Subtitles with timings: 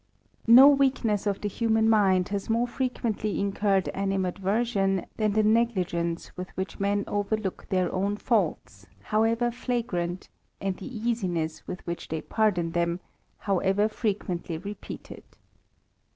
[0.47, 5.33] "Vr O weakness of the human mind has more frequen t ^^^ incurred animadversion, than
[5.33, 10.27] the negligence wit which men overlook their own faults, however flagrant,
[10.59, 12.99] ani the easiness with which they pardon them,
[13.45, 15.21] however frequently repeated.